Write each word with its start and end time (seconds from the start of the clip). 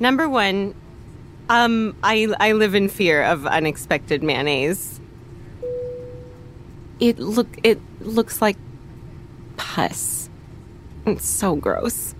Number 0.00 0.28
one, 0.28 0.74
um, 1.48 1.96
I 2.02 2.28
I 2.40 2.52
live 2.52 2.74
in 2.74 2.88
fear 2.88 3.22
of 3.22 3.46
unexpected 3.46 4.22
mayonnaise. 4.22 5.00
It 7.00 7.18
look 7.18 7.48
it 7.62 7.80
looks 8.00 8.42
like 8.42 8.56
pus. 9.56 10.28
It's 11.06 11.28
so 11.28 11.54
gross. 11.54 12.14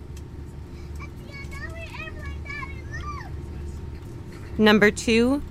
Number 4.56 4.90
two, 4.90 5.42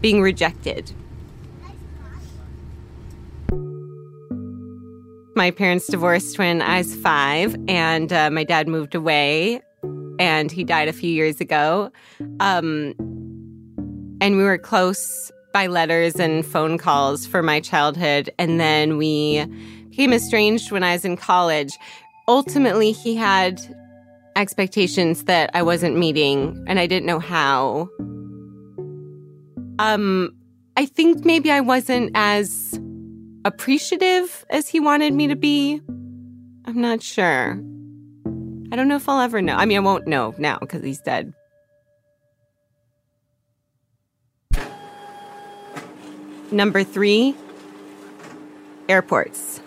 being 0.00 0.22
rejected. 0.22 0.92
My 5.34 5.50
parents 5.50 5.86
divorced 5.86 6.38
when 6.38 6.62
I 6.62 6.78
was 6.78 6.94
five, 6.94 7.56
and 7.68 8.12
uh, 8.12 8.30
my 8.30 8.44
dad 8.44 8.68
moved 8.68 8.94
away 8.94 9.60
and 10.18 10.50
he 10.50 10.64
died 10.64 10.88
a 10.88 10.92
few 10.92 11.10
years 11.10 11.40
ago. 11.40 11.90
Um, 12.40 12.94
and 14.20 14.36
we 14.36 14.42
were 14.42 14.58
close 14.58 15.30
by 15.52 15.66
letters 15.66 16.16
and 16.16 16.44
phone 16.44 16.78
calls 16.78 17.26
for 17.26 17.42
my 17.42 17.60
childhood. 17.60 18.30
And 18.38 18.60
then 18.60 18.96
we 18.96 19.44
became 19.90 20.12
estranged 20.12 20.70
when 20.70 20.82
I 20.82 20.92
was 20.92 21.04
in 21.04 21.16
college. 21.16 21.72
Ultimately, 22.26 22.92
he 22.92 23.14
had 23.14 23.60
expectations 24.36 25.24
that 25.24 25.50
I 25.54 25.62
wasn't 25.62 25.96
meeting, 25.96 26.64
and 26.68 26.78
I 26.78 26.86
didn't 26.86 27.06
know 27.06 27.18
how. 27.18 27.88
Um, 29.78 30.36
I 30.76 30.86
think 30.86 31.24
maybe 31.24 31.50
I 31.50 31.60
wasn't 31.60 32.12
as 32.14 32.78
appreciative 33.44 34.44
as 34.50 34.68
he 34.68 34.78
wanted 34.78 35.14
me 35.14 35.26
to 35.26 35.36
be. 35.36 35.80
I'm 36.66 36.80
not 36.80 37.02
sure. 37.02 37.58
I 38.70 38.76
don't 38.76 38.88
know 38.88 38.96
if 38.96 39.08
I'll 39.08 39.20
ever 39.20 39.40
know. 39.40 39.56
I 39.56 39.64
mean, 39.64 39.78
I 39.78 39.80
won't 39.80 40.06
know 40.06 40.34
now 40.36 40.58
because 40.58 40.82
he's 40.82 41.00
dead. 41.00 41.32
Number 46.50 46.84
three, 46.84 47.34
airports. 48.88 49.60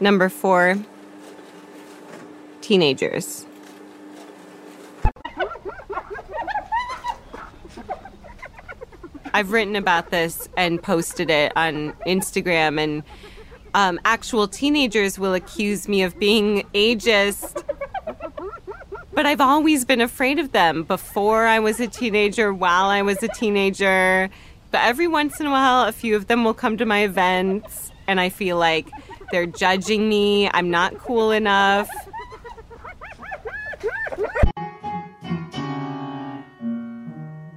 Number 0.00 0.28
four, 0.28 0.78
teenagers. 2.60 3.46
I've 9.34 9.52
written 9.52 9.76
about 9.76 10.10
this 10.10 10.48
and 10.56 10.82
posted 10.82 11.30
it 11.30 11.52
on 11.56 11.92
Instagram, 12.06 12.78
and 12.78 13.02
um, 13.74 14.00
actual 14.04 14.48
teenagers 14.48 15.18
will 15.18 15.34
accuse 15.34 15.88
me 15.88 16.02
of 16.02 16.18
being 16.18 16.62
ageist. 16.74 17.64
But 19.14 19.26
I've 19.26 19.40
always 19.40 19.84
been 19.84 20.00
afraid 20.00 20.38
of 20.38 20.52
them 20.52 20.84
before 20.84 21.46
I 21.46 21.58
was 21.58 21.80
a 21.80 21.86
teenager, 21.86 22.52
while 22.52 22.86
I 22.86 23.02
was 23.02 23.22
a 23.22 23.28
teenager. 23.28 24.30
But 24.70 24.80
every 24.82 25.06
once 25.06 25.38
in 25.38 25.46
a 25.46 25.50
while, 25.50 25.86
a 25.86 25.92
few 25.92 26.16
of 26.16 26.28
them 26.28 26.44
will 26.44 26.54
come 26.54 26.78
to 26.78 26.86
my 26.86 27.00
events, 27.00 27.92
and 28.06 28.18
I 28.18 28.30
feel 28.30 28.56
like 28.56 28.88
they're 29.30 29.46
judging 29.46 30.08
me. 30.08 30.48
I'm 30.52 30.70
not 30.70 30.98
cool 30.98 31.30
enough. 31.30 31.90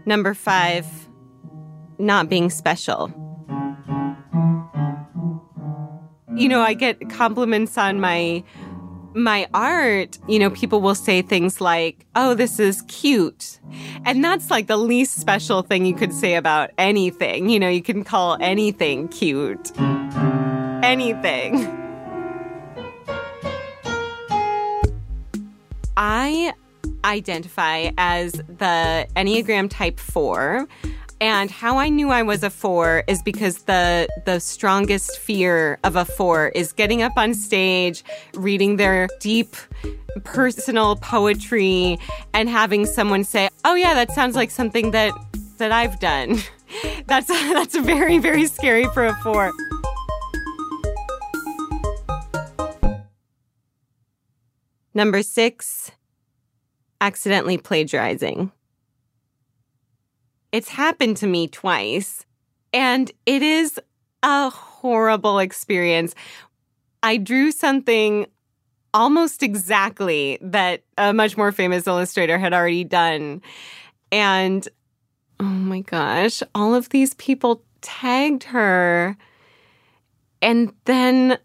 Number 0.05 0.33
five, 0.33 0.85
not 1.97 2.29
being 2.29 2.49
special. 2.49 3.24
You 6.35 6.49
know, 6.49 6.61
I 6.61 6.73
get 6.73 7.09
compliments 7.09 7.77
on 7.77 8.01
my 8.01 8.43
my 9.13 9.47
art, 9.53 10.19
you 10.27 10.37
know, 10.37 10.49
people 10.49 10.81
will 10.81 10.95
say 10.95 11.21
things 11.21 11.61
like, 11.61 12.05
"Oh, 12.15 12.33
this 12.33 12.59
is 12.59 12.81
cute." 12.89 13.61
And 14.03 14.21
that's 14.21 14.51
like 14.51 14.67
the 14.67 14.75
least 14.75 15.17
special 15.17 15.61
thing 15.61 15.85
you 15.85 15.95
could 15.95 16.11
say 16.11 16.35
about 16.35 16.71
anything. 16.77 17.49
You 17.49 17.59
know, 17.59 17.69
you 17.69 17.81
can 17.81 18.03
call 18.03 18.37
anything 18.41 19.07
cute. 19.07 19.71
Anything. 20.83 21.65
I 25.95 26.51
identify 27.05 27.91
as 27.97 28.33
the 28.33 29.07
Enneagram 29.15 29.69
type 29.69 29.99
4. 29.99 30.67
And 31.21 31.49
how 31.49 31.77
I 31.77 31.89
knew 31.89 32.09
I 32.09 32.23
was 32.23 32.43
a 32.43 32.49
four 32.49 33.03
is 33.07 33.23
because 33.23 33.63
the 33.63 34.07
the 34.25 34.39
strongest 34.39 35.17
fear 35.17 35.79
of 35.83 35.95
a 35.95 36.03
four 36.03 36.49
is 36.49 36.73
getting 36.73 37.01
up 37.01 37.13
on 37.15 37.33
stage, 37.33 38.03
reading 38.33 38.75
their 38.75 39.07
deep 39.21 39.55
personal 40.25 40.97
poetry, 40.97 41.97
and 42.33 42.49
having 42.49 42.85
someone 42.85 43.23
say, 43.23 43.49
"Oh 43.63 43.75
yeah, 43.75 43.93
that 43.93 44.11
sounds 44.11 44.35
like 44.35 44.51
something 44.51 44.91
that 44.91 45.13
that 45.57 45.71
I've 45.71 45.99
done." 45.99 46.39
that's 47.05 47.27
that's 47.27 47.77
very 47.77 48.17
very 48.17 48.45
scary 48.47 48.85
for 48.93 49.05
a 49.05 49.15
four. 49.23 49.51
Number 54.93 55.23
six, 55.23 55.91
accidentally 56.99 57.57
plagiarizing. 57.57 58.51
It's 60.55 60.69
happened 60.69 61.17
to 61.17 61.27
me 61.27 61.49
twice, 61.49 62.25
and 62.71 63.11
it 63.25 63.41
is 63.41 63.77
a 64.23 64.49
horrible 64.49 65.39
experience. 65.39 66.15
I 67.03 67.17
drew 67.17 67.51
something 67.51 68.25
almost 68.93 69.43
exactly 69.43 70.37
that 70.39 70.83
a 70.97 71.11
much 71.11 71.35
more 71.35 71.51
famous 71.51 71.87
illustrator 71.87 72.37
had 72.37 72.53
already 72.53 72.85
done. 72.85 73.41
And 74.13 74.65
oh 75.41 75.43
my 75.43 75.81
gosh, 75.81 76.41
all 76.55 76.73
of 76.73 76.87
these 76.87 77.15
people 77.15 77.61
tagged 77.81 78.45
her. 78.45 79.17
And 80.41 80.71
then 80.85 81.37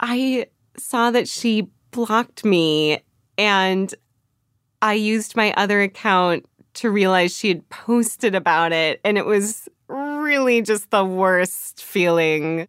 I 0.00 0.48
saw 0.76 1.10
that 1.12 1.28
she 1.28 1.70
blocked 1.92 2.44
me 2.44 3.00
and 3.38 3.94
I 4.82 4.92
used 4.92 5.34
my 5.34 5.54
other 5.56 5.80
account 5.80 6.44
to 6.74 6.90
realize 6.90 7.36
she 7.36 7.48
had 7.48 7.68
posted 7.68 8.34
about 8.34 8.72
it. 8.72 9.00
And 9.04 9.16
it 9.16 9.26
was 9.26 9.68
really 9.88 10.62
just 10.62 10.90
the 10.90 11.04
worst 11.04 11.82
feeling. 11.82 12.68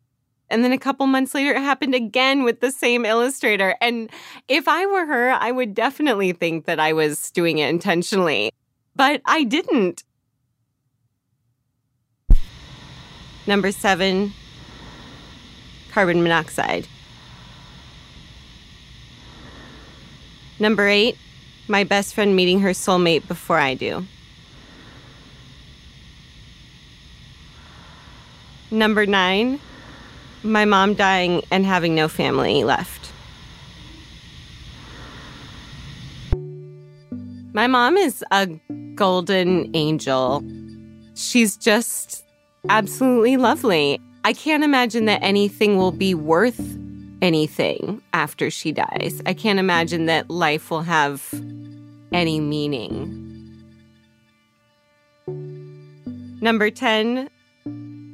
And 0.49 0.63
then 0.63 0.71
a 0.71 0.77
couple 0.77 1.07
months 1.07 1.33
later, 1.33 1.51
it 1.51 1.61
happened 1.61 1.95
again 1.95 2.43
with 2.43 2.59
the 2.59 2.71
same 2.71 3.03
illustrator. 3.03 3.75
And 3.81 4.09
if 4.47 4.67
I 4.67 4.85
were 4.85 5.05
her, 5.05 5.31
I 5.31 5.51
would 5.51 5.73
definitely 5.73 6.33
think 6.33 6.65
that 6.65 6.79
I 6.79 6.93
was 6.93 7.31
doing 7.31 7.57
it 7.57 7.69
intentionally. 7.69 8.51
But 8.95 9.21
I 9.25 9.43
didn't. 9.43 10.03
Number 13.47 13.71
seven, 13.71 14.33
carbon 15.91 16.23
monoxide. 16.23 16.87
Number 20.57 20.87
eight, 20.87 21.17
my 21.67 21.83
best 21.83 22.13
friend 22.13 22.35
meeting 22.35 22.59
her 22.59 22.71
soulmate 22.71 23.27
before 23.27 23.57
I 23.57 23.73
do. 23.73 24.05
Number 28.71 29.05
nine, 29.05 29.59
my 30.43 30.65
mom 30.65 30.93
dying 30.95 31.43
and 31.51 31.65
having 31.65 31.95
no 31.95 32.07
family 32.07 32.63
left. 32.63 33.11
My 37.53 37.67
mom 37.67 37.95
is 37.95 38.23
a 38.31 38.47
golden 38.95 39.71
angel. 39.75 40.43
She's 41.15 41.55
just 41.55 42.25
absolutely 42.67 43.37
lovely. 43.37 43.99
I 44.25 44.33
can't 44.33 44.63
imagine 44.63 45.05
that 45.05 45.23
anything 45.23 45.77
will 45.77 45.93
be 45.93 46.13
worth 46.13 46.77
anything 47.25 48.03
after 48.13 48.51
she 48.51 48.71
dies. 48.71 49.19
I 49.25 49.33
can't 49.33 49.57
imagine 49.57 50.05
that 50.05 50.29
life 50.29 50.69
will 50.69 50.83
have 50.83 51.33
any 52.13 52.39
meaning. 52.39 53.23
Number 56.39 56.69
10, 56.69 57.27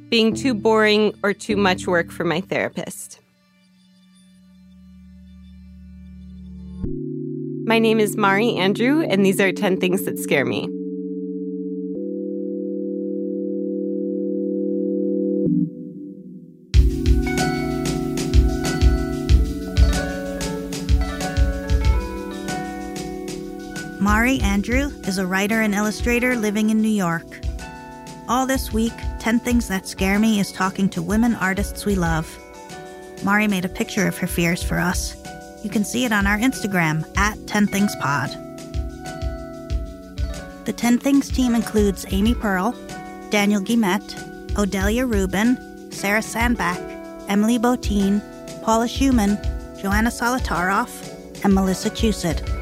being 0.08 0.34
too 0.34 0.54
boring 0.54 1.12
or 1.22 1.34
too 1.34 1.58
much 1.58 1.86
work 1.86 2.10
for 2.10 2.24
my 2.24 2.40
therapist. 2.40 3.20
My 7.66 7.78
name 7.78 8.00
is 8.00 8.16
Mari 8.16 8.54
Andrew, 8.54 9.02
and 9.02 9.26
these 9.26 9.40
are 9.40 9.52
10 9.52 9.78
things 9.78 10.04
that 10.06 10.18
scare 10.18 10.46
me. 10.46 10.70
Mari 24.32 24.44
Andrew 24.44 24.90
is 25.06 25.18
a 25.18 25.26
writer 25.26 25.60
and 25.60 25.74
illustrator 25.74 26.34
living 26.36 26.70
in 26.70 26.80
New 26.80 26.88
York. 26.88 27.26
All 28.30 28.46
this 28.46 28.72
week, 28.72 28.94
10 29.20 29.40
Things 29.40 29.68
That 29.68 29.86
Scare 29.86 30.18
Me 30.18 30.40
is 30.40 30.52
talking 30.52 30.88
to 30.88 31.02
women 31.02 31.34
artists 31.34 31.84
we 31.84 31.96
love. 31.96 32.26
Mari 33.22 33.46
made 33.46 33.66
a 33.66 33.68
picture 33.68 34.08
of 34.08 34.16
her 34.16 34.26
fears 34.26 34.62
for 34.62 34.78
us. 34.78 35.22
You 35.62 35.68
can 35.68 35.84
see 35.84 36.06
it 36.06 36.12
on 36.12 36.26
our 36.26 36.38
Instagram 36.38 37.04
at 37.18 37.36
10thingspod. 37.40 38.30
The 40.64 40.72
10 40.72 40.98
Things 40.98 41.28
team 41.30 41.54
includes 41.54 42.06
Amy 42.08 42.34
Pearl, 42.34 42.72
Daniel 43.28 43.60
Guillemette, 43.60 44.16
Odelia 44.54 45.06
Rubin, 45.06 45.92
Sarah 45.92 46.22
Sandbach, 46.22 46.78
Emily 47.28 47.58
Botein, 47.58 48.22
Paula 48.62 48.86
Szuchman, 48.86 49.36
Joanna 49.78 50.08
Solotaroff, 50.08 51.44
and 51.44 51.52
Melissa 51.52 51.90
Chusid. 51.90 52.61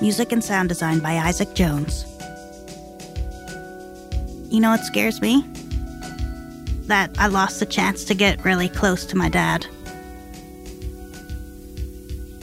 Music 0.00 0.30
and 0.30 0.44
sound 0.44 0.68
design 0.68 0.98
by 0.98 1.14
Isaac 1.14 1.54
Jones. 1.54 2.04
You 4.50 4.60
know 4.60 4.70
what 4.70 4.84
scares 4.84 5.20
me? 5.20 5.42
That 6.86 7.10
I 7.18 7.28
lost 7.28 7.60
the 7.60 7.66
chance 7.66 8.04
to 8.04 8.14
get 8.14 8.44
really 8.44 8.68
close 8.68 9.06
to 9.06 9.16
my 9.16 9.28
dad. 9.28 9.64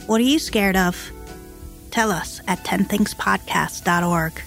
What 0.06 0.20
are 0.20 0.24
you 0.24 0.38
scared 0.38 0.76
of? 0.76 1.10
Tell 1.90 2.10
us 2.10 2.40
at 2.48 2.58
10thingspodcast.org. 2.64 4.42